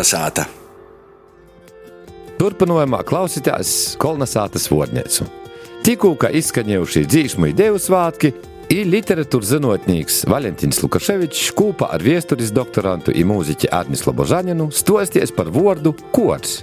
Kolnesāta. 0.00 0.46
Turpinājumā 2.40 3.02
klausītājs 3.04 3.98
Kolnesātas 4.00 4.64
vodnēcu. 4.72 5.26
Tikko 5.84 6.14
izskanējuši 6.40 7.02
dzīsmu 7.04 7.50
ideju 7.50 7.76
svētki, 7.76 8.30
ir 8.72 8.88
literatūras 8.88 9.50
zinātnīgs 9.52 10.22
Valentīns 10.24 10.80
Lukaševičs 10.80 11.52
kopā 11.52 11.90
ar 11.92 12.00
viesturis 12.00 12.48
doktorantu 12.48 13.12
un 13.12 13.28
mūziķi 13.28 13.68
Arnis 13.76 14.06
Lobožaninu 14.08 14.70
stosties 14.72 15.36
par 15.36 15.52
vārdu 15.52 15.92
kors. 16.16 16.62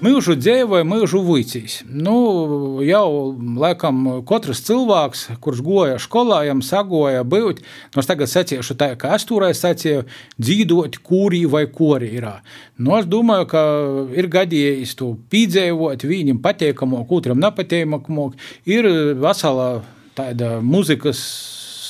Mūžu 0.00 0.32
dzīvoja, 0.40 0.84
mūžu 0.88 1.20
vuicīs. 1.20 1.82
Nu, 1.84 2.80
jau 2.80 3.34
laikam 3.60 4.06
katrs 4.24 4.62
cilvēks, 4.64 5.26
kurš 5.44 5.60
goja 5.60 5.98
skolā, 6.00 6.38
jam 6.46 6.62
sagoja 6.64 7.20
būt, 7.28 7.60
es 7.92 8.08
tagad 8.08 8.32
sacīšu 8.32 8.78
tā, 8.80 8.94
ka 8.96 9.12
es 9.18 9.28
turēju 9.28 9.58
sacīju, 9.58 10.06
dzīvot 10.40 10.96
kūrī 11.04 11.42
vai 11.52 11.66
korī 11.68 12.14
ir. 12.16 12.30
Nu, 12.80 12.96
es 12.96 13.04
domāju, 13.12 13.50
ka 13.52 13.66
ir 14.16 14.30
gadījis 14.32 14.96
to 14.96 15.12
pīdzējot, 15.28 16.08
viņam 16.08 16.40
patīkamāk, 16.48 17.12
otram 17.20 17.44
nepatīkamāk, 17.44 18.40
ir 18.72 18.88
vesela 19.20 19.82
tāda 20.16 20.62
muzikas 20.64 21.20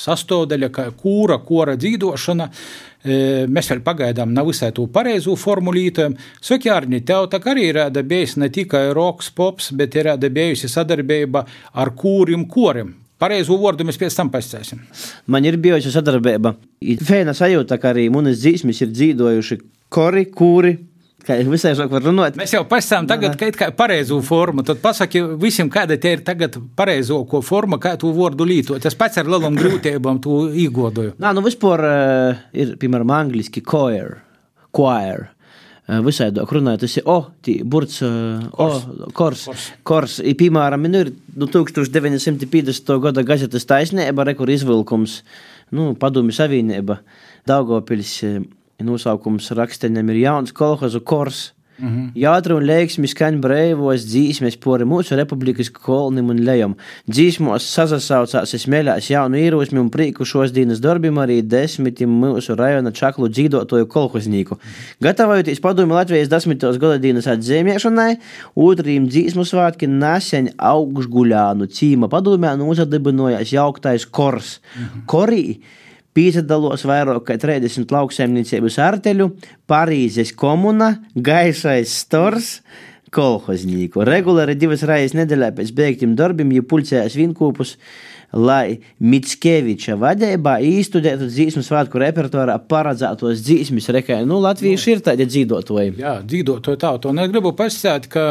sastāvdaļa, 0.01 0.69
kā 0.73 0.87
kūra, 0.97 1.39
kora 1.45 1.75
dzīvošana. 1.79 2.47
Mēs 3.49 3.71
vēl 3.71 3.81
pagaidām 3.81 4.33
nav 4.35 4.51
visai 4.51 4.69
to 4.77 4.85
pareizo 4.93 5.33
formulītojumu. 5.39 6.19
Saka, 6.37 6.69
Jārni, 6.69 7.01
tev 7.05 7.31
tā 7.31 7.39
arī 7.49 7.71
ir 7.71 7.79
bijis 8.05 8.37
ne 8.37 8.51
tikai 8.53 8.91
roks, 8.93 9.31
pops, 9.33 9.71
bet 9.73 9.97
ir 9.97 10.11
bijusi 10.29 10.69
sadarbība 10.69 11.45
ar 11.73 11.93
kūrim, 11.97 12.45
korim. 12.49 12.95
Pareizo 13.21 13.53
vārdu 13.61 13.85
mēs 13.85 13.99
pēc 14.01 14.15
tam 14.17 14.31
pastāstīsim. 14.33 14.79
Man 15.29 15.45
ir 15.45 15.57
bijusi 15.61 15.93
sadarbība. 15.93 16.55
Fēna 17.05 17.35
sajūta, 17.37 17.77
ka 17.81 17.91
arī 17.93 18.07
munas 18.13 18.39
dzīsmis 18.41 18.81
ir 18.81 18.93
dzīvojuši 18.93 19.59
kori, 19.93 20.25
kūri, 20.33 20.71
Kā 21.21 21.35
jau 21.37 21.51
visai 21.51 21.73
žāk 21.77 21.91
var 21.93 22.01
runāt. 22.01 22.37
Mēs 22.39 22.55
jau 22.55 22.63
pasām 22.69 23.05
tagad, 23.09 23.35
ka 23.37 23.51
kā 23.53 23.67
pareizo 23.77 24.17
formu, 24.25 24.63
tad 24.65 24.79
pasaki 24.81 25.21
visiem, 25.41 25.69
kāda 25.69 25.99
te 26.01 26.15
ir 26.15 26.23
tagad 26.25 26.55
pareizo 26.77 27.19
ko 27.29 27.43
forma, 27.45 27.77
kā 27.81 27.93
tu 28.01 28.09
vārdu 28.15 28.47
lītot. 28.49 28.85
Es 28.89 28.97
pats 28.97 29.21
ar 29.21 29.29
lielām 29.29 29.57
grūtībām 29.59 30.21
to 30.23 30.47
īgodoju. 30.63 31.13
Nā, 31.21 31.35
nu 31.37 31.43
vispār 31.45 31.85
uh, 31.85 32.41
ir, 32.57 32.73
piemēram, 32.81 33.13
angliski 33.19 33.61
choir, 33.61 34.17
choir. 34.73 35.27
Uh, 35.29 35.37
Visādi 36.05 36.39
runājot, 36.39 36.85
tas 36.85 36.95
ir 36.97 37.07
O, 37.09 37.17
tī, 37.43 37.57
burts, 37.67 37.99
kors. 38.55 38.85
O, 38.85 39.09
kors. 39.17 39.43
kors. 39.49 39.65
kors. 39.83 40.17
I, 40.23 40.33
piemēram, 40.39 40.87
nu 40.87 41.01
ir 41.03 41.11
nu, 41.35 41.49
1950. 41.51 42.93
gada 43.03 43.25
gazetas 43.27 43.67
taisnība, 43.67 44.25
rekur 44.29 44.49
izvilkums, 44.53 45.19
nu, 45.75 45.91
padomju 45.99 46.37
savienība, 46.37 47.01
Daugavpils. 47.49 48.15
Nosaukums 48.83 49.51
raksteņam 49.57 50.13
ir 50.13 50.23
jauns 50.25 50.53
kolhozu 50.55 51.01
kors. 51.01 51.51
Mm 51.81 51.87
-hmm. 51.87 52.09
Jātra 52.15 52.53
un 52.55 52.63
leiksmi 52.63 53.07
skaņ 53.07 53.39
breivos 53.41 54.03
dzīsmes 54.05 54.57
pori 54.59 54.85
mūsu 54.85 55.15
republikas 55.15 55.69
kolnim 55.69 56.29
un 56.29 56.43
lejam. 56.45 56.75
Dzīsmos 57.09 57.65
sazasaucās 57.75 58.53
smēļās 58.65 59.09
jaunu 59.09 59.37
īrūsmi 59.37 59.79
un 59.79 59.89
prīku 59.89 60.25
šos 60.25 60.51
dienas 60.51 60.79
darbim 60.79 61.15
arī 61.15 61.41
desmitim 61.41 62.09
mūsu 62.09 62.55
rajona 62.55 62.91
čaklu 62.91 63.29
dzīdotoju 63.29 63.87
kolhoznīku. 63.87 64.57
Gatavojoties 65.01 65.59
padomi 65.59 65.93
Latvijas 65.93 66.29
desmitos 66.29 66.77
gadadīnas 66.77 67.27
atzīmēšanai, 67.27 68.15
otrīm 68.55 69.07
dzīsmu 69.07 69.43
svātki 69.45 69.87
neseņ 69.87 70.53
augšguļānu 70.57 71.65
cīma 71.65 72.07
padomē 72.09 72.57
nozadibinojās 72.57 73.53
jauktais 73.53 74.05
kors. 74.05 74.59
Mm 74.59 74.83
-hmm. 74.83 75.05
Korī 75.05 75.57
Pīzdalos 76.17 76.83
vairāk 76.87 77.23
kā 77.29 77.37
30 77.39 77.91
lauksaimniecības 77.95 78.77
arteļu, 78.83 79.29
Parīzes 79.71 80.33
komuna, 80.35 80.97
Gaišais 81.15 81.93
stors, 82.03 82.57
kolhoznīku. 83.15 84.03
Regulāri 84.07 84.57
divas 84.59 84.83
reizes 84.87 85.15
nedēļā 85.19 85.53
pēc 85.55 85.71
beigtiem 85.75 86.15
darbiem, 86.19 86.51
ja 86.55 86.65
pulcējās 86.67 87.15
vinkūpus, 87.19 87.77
lai 88.33 88.79
Mitskeviča 89.03 89.97
vadībā 89.99 90.57
īstudētu 90.63 91.27
dzīsmu 91.31 91.63
svētku 91.65 91.99
repertuārā 92.01 92.57
paredzētos 92.71 93.43
dzīsmes 93.43 93.89
rekai. 93.95 94.21
Nu, 94.27 94.39
latvieši 94.43 94.95
ir 94.95 95.03
tādi 95.05 95.27
dzīvotoji. 95.27 95.95
Jā, 95.99 96.17
dzīvotoji 96.25 96.81
tauta. 96.81 97.11
Un 97.11 97.21
es 97.23 97.31
gribu 97.31 97.53
pasakāt, 97.57 98.07
ka 98.11 98.25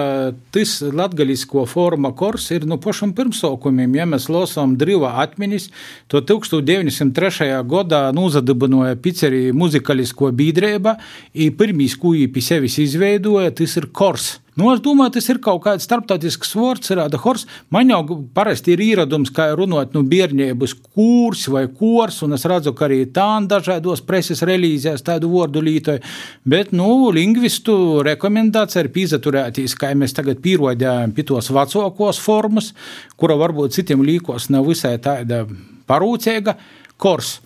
tas 0.54 0.76
latgaļisko 0.88 1.66
forma 1.68 2.14
kors 2.16 2.50
ir 2.54 2.64
no 2.66 2.76
nu, 2.76 2.82
pašam 2.82 3.14
pirmsaukumiem. 3.16 3.98
Ja 4.00 4.08
mēs 4.08 4.30
lasām 4.32 4.76
Driva 4.80 5.14
atmiņas, 5.24 5.68
to 6.10 6.22
1903. 6.24 7.50
gadā 7.68 8.06
nozadibinoja 8.16 8.96
pizzerija 9.00 9.56
muzikalisko 9.56 10.32
biedrība, 10.36 10.96
un 11.34 11.58
pirmīs, 11.60 11.98
ko 12.00 12.14
viņi 12.16 12.30
pie 12.32 12.44
sevis 12.44 12.78
izveidoja, 12.80 13.52
tas 13.56 13.76
ir 13.76 13.90
kors. 13.92 14.38
Nu, 14.60 14.66
es 14.74 14.80
domāju, 14.84 15.14
tas 15.14 15.28
ir 15.30 15.38
kaut 15.40 15.62
kāds 15.64 15.86
starptautisks 15.86 16.50
vārds, 16.58 16.90
rāda 16.92 17.16
hors. 17.22 17.46
Man 17.72 17.88
jau 17.88 18.02
parasti 18.36 18.74
ir 18.74 18.82
ieradums, 18.84 19.30
kā 19.32 19.46
runāt, 19.56 19.89
nu, 19.96 20.02
bērnības 20.06 20.74
kurs 20.94 21.46
vai 21.52 21.64
kurs, 21.68 22.20
un 22.26 22.36
es 22.36 22.46
redzu, 22.48 22.72
ka 22.76 22.86
arī 22.88 23.02
tā 23.14 23.28
dažādos 23.50 24.02
preses 24.06 24.42
relīzēs 24.46 25.04
tādu 25.06 25.30
vārdu 25.32 25.62
lītoju. 25.64 26.02
Bet, 26.48 26.74
nu, 26.76 26.88
lingvistu 27.14 28.02
rekomendācija 28.06 28.84
ir 28.84 28.92
pīzaturētīs, 28.94 29.76
kā 29.78 29.92
mēs 29.98 30.16
tagad 30.16 30.42
pierodējam 30.44 31.14
pie 31.16 31.26
tos 31.28 31.52
vecākos 31.54 32.20
formas, 32.22 32.72
kura 33.16 33.38
varbūt 33.40 33.78
citiem 33.78 34.04
līkos 34.06 34.50
nav 34.54 34.68
visai 34.70 34.96
tāda 35.02 35.44
parūcīga 35.90 36.56
kors. 37.00 37.38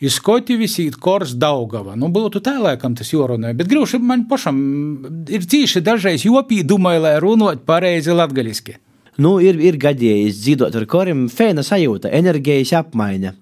Izskoti 0.00 0.56
visi 0.56 0.86
kors 0.96 1.34
Daugava. 1.36 1.92
Nu, 1.92 2.08
būtu 2.08 2.40
tā, 2.40 2.54
laikam, 2.56 2.94
tas 2.96 3.10
jorunāja. 3.12 3.58
Bet 3.58 3.68
grūši 3.68 4.00
man 4.00 4.24
pašam 4.30 4.60
ir 5.28 5.44
cīši 5.44 5.82
dažreiz 5.84 6.24
jopī 6.24 6.62
domāju, 6.64 7.02
lai 7.04 7.18
runot 7.20 7.66
pareizi 7.68 8.16
latgaliski. 8.16 8.78
Nu, 9.20 9.36
ir, 9.44 9.58
ir 9.60 9.76
gadījis 9.80 10.38
dzīvot 10.40 10.76
ar 10.80 10.86
korim, 10.88 11.26
fēna 11.28 11.64
sajūta, 11.66 12.08
enerģijas 12.16 12.72
apmaiņa 12.78 13.34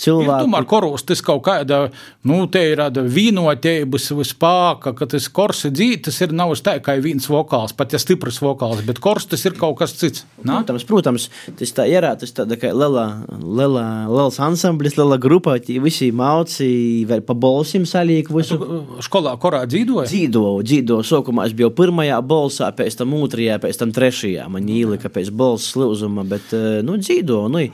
cilvēku. 0.00 0.44
Tomēr 0.44 0.66
koros 0.68 1.04
tas 1.06 1.22
kaut 1.24 1.44
kāda, 1.46 1.88
nu, 2.26 2.40
te 2.50 2.62
ir 2.72 2.82
tāda 2.82 3.04
vīnotības 3.06 4.10
spēka, 4.30 4.94
ka 4.98 5.08
tas 5.10 5.28
korsi 5.32 5.70
dzīt, 5.74 6.06
tas 6.08 6.20
ir 6.24 6.34
nav 6.36 6.54
tā 6.64 6.76
kā 6.84 6.96
viens 7.02 7.26
vokāls, 7.30 7.74
pat 7.76 7.94
ja 7.94 8.00
stiprs 8.02 8.40
vokāls, 8.42 8.82
bet 8.86 9.00
kors 9.02 9.28
tas 9.30 9.44
ir 9.46 9.56
kaut 9.58 9.78
kas 9.80 9.94
cits. 9.98 10.24
Nā? 10.42 10.60
Protams, 10.64 10.86
protams, 10.88 11.28
tas 11.58 11.74
tā 11.76 11.86
ir, 11.90 12.06
tas 12.20 12.34
tāda 12.34 12.58
kā 12.60 12.72
liela, 12.74 13.06
liela, 13.42 13.84
liels 14.10 14.40
ansamblis, 14.42 14.98
liela 14.98 15.18
grupa, 15.20 15.56
visi 15.84 16.10
mauci, 16.14 16.68
vēl 17.08 17.24
pa 17.26 17.36
bolsim 17.38 17.86
salīk 17.88 18.30
visu. 18.34 18.58
Skolā 19.04 19.36
korā 19.40 19.64
dzīvoja? 19.70 20.08
Dzīvo, 20.10 20.56
dzīvo, 20.66 21.00
sākumā 21.06 21.48
es 21.48 21.56
biju 21.56 21.72
pirmajā 21.76 22.20
bolsā, 22.24 22.70
pēc 22.76 22.98
tam 23.00 23.14
otrajā, 23.18 23.60
pēc 23.62 23.80
tam 23.82 23.94
trešajā, 23.94 24.48
man 24.52 24.68
ielika 24.70 25.12
pēc 25.12 25.30
bolsas 25.34 25.74
slūzuma, 25.74 26.26
bet, 26.28 26.52
eh, 26.56 26.82
nu, 26.86 26.98
dzīvo, 27.00 27.44
nu, 27.52 27.66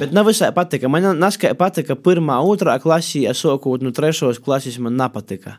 bet 0.00 0.14
nav 0.16 0.28
visai 0.28 0.52
patika, 0.54 0.88
man 0.92 1.06
naskai 1.20 1.54
patika 1.58 1.96
pirmā, 1.98 2.38
otrā 2.44 2.76
klasē, 2.82 3.26
ja 3.26 3.34
sākot 3.36 3.84
no 3.84 3.92
trešās 3.96 4.40
klases 4.42 4.78
man 4.82 4.98
nepatika. 4.98 5.56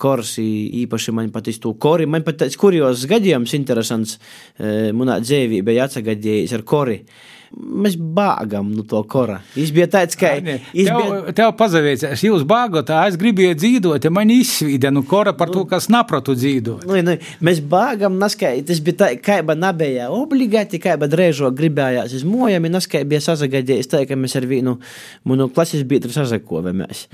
Korsi 0.00 0.44
īpaši 0.80 1.12
man 1.12 1.28
patīk 1.32 1.58
to 1.60 1.74
kori. 1.76 2.06
Man 2.08 2.24
pat 2.24 2.38
tāds 2.40 2.56
kurjos 2.56 3.04
gadījums 3.08 3.52
interesants 3.58 4.16
eh, 4.16 4.88
manā 4.96 5.18
dzīvē 5.20 5.60
bija 5.66 5.84
atsagadījis 5.88 6.56
ar 6.56 6.64
kori. 6.64 7.02
Mēs 7.50 7.96
bāgam 7.98 8.68
no 8.70 8.84
to 8.86 9.00
kora. 9.10 9.40
Viņš 9.56 9.70
bija 9.74 9.86
tāds, 9.90 10.14
ka. 10.18 10.36
Tev, 10.38 10.60
bija... 10.70 11.32
tev 11.34 11.48
pazavēcās, 11.58 12.22
jūs 12.22 12.44
bāgot, 12.46 12.92
es 13.08 13.16
gribēju 13.18 13.56
dzīvot, 13.58 14.06
ja 14.06 14.12
man 14.14 14.30
izsvīda 14.30 14.92
no 14.94 15.02
kora 15.02 15.32
par 15.34 15.50
to, 15.50 15.64
kas 15.66 15.88
napratu 15.90 16.36
dzīvot. 16.38 16.86
Nu, 16.86 17.00
nu, 17.02 17.16
mēs 17.42 17.58
bāgam, 17.72 18.20
naskai, 18.22 18.52
tas 18.66 18.78
bija 18.86 19.00
tā, 19.02 19.08
kā 19.18 19.40
ba 19.46 19.56
nebija 19.58 20.06
obligāti, 20.14 20.78
kā 20.82 20.94
ba 21.00 21.08
drēžo 21.10 21.50
gribējās 21.58 22.14
uz 22.20 22.22
mojami, 22.28 22.70
naskai 22.70 23.02
bija 23.10 23.22
sazagadījis 23.26 23.90
tā, 23.90 24.04
ka 24.06 24.18
mēs 24.18 24.38
ar 24.38 24.46
vienu 24.46 24.76
manu 25.26 25.48
klases 25.50 25.82
biedru 25.90 26.14
sazakovamies. 26.14 27.08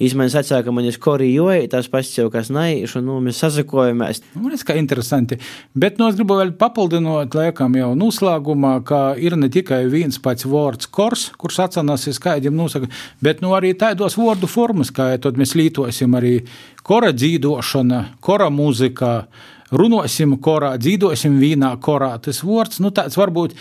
Izmaiņas 0.00 0.38
atsāka, 0.44 0.68
ka 0.68 0.76
man 0.76 0.86
ir 0.86 0.96
kori 1.02 1.32
joja, 1.32 1.66
tās 1.74 1.90
pats 1.90 2.14
jau 2.14 2.30
kas 2.32 2.48
naišu, 2.54 3.02
nu, 3.04 3.18
mēs 3.26 3.42
sazakovamies. 3.42 4.22
Nu, 4.36 4.44
man 4.44 4.54
liekas, 4.54 4.64
ka 4.70 4.78
interesanti. 4.78 5.40
Bet, 5.74 5.98
nu, 5.98 6.08
es 6.08 6.16
gribu 6.16 6.38
vēl 6.38 6.54
papildinot, 6.60 7.34
laikam 7.36 7.74
jau 7.76 7.90
noslēgumā, 7.98 8.78
ka 8.86 9.02
ir 9.20 9.36
ne 9.36 9.50
tikai 9.52 9.79
tikai 9.80 9.90
viens 9.90 10.18
pats 10.20 10.44
vārds 10.44 10.88
kors, 10.90 11.30
kurš 11.38 11.60
atcenas 11.64 12.08
skaidriem 12.12 12.54
nosaka, 12.54 12.88
bet 13.20 13.40
nu, 13.40 13.54
arī 13.54 13.74
tādos 13.74 14.16
vārdu 14.16 14.48
formas, 14.48 14.90
kā 14.90 15.18
tad 15.18 15.38
mēs 15.38 15.54
lītosim 15.54 16.14
arī 16.14 16.44
kora 16.82 17.12
dzīvošana, 17.12 18.18
kora 18.20 18.50
mūzika, 18.50 19.26
runosim 19.72 20.38
korā, 20.40 20.76
dzīvosim 20.78 21.38
vīnā 21.38 21.78
korā. 21.80 22.18
Tas 22.20 22.42
vārds, 22.42 22.80
nu 22.80 22.90
tāds 22.90 23.16
varbūt 23.16 23.54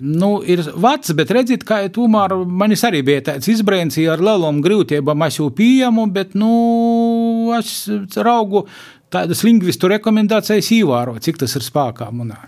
nu, 0.00 0.42
ir 0.42 0.60
vecs, 0.76 1.14
bet 1.14 1.30
redziet, 1.30 1.64
kā 1.64 1.86
tomēr 1.88 2.34
manis 2.44 2.84
arī 2.84 3.02
bija 3.02 3.22
tāds 3.30 3.48
izbrēns 3.48 3.98
ar 4.10 4.20
lielām 4.20 4.60
grūtībām, 4.64 5.26
es 5.26 5.38
jau 5.38 5.50
pieņemu, 5.54 6.08
bet, 6.12 6.34
nu, 6.34 7.54
es 7.58 7.86
raugu 8.16 8.66
tādas 9.14 9.44
lingvistu 9.46 9.88
rekomendācijas 9.88 10.72
īvāro, 10.74 11.14
cik 11.22 11.38
tas 11.44 11.54
ir 11.54 11.62
spēkā 11.62 12.10
manā. 12.10 12.42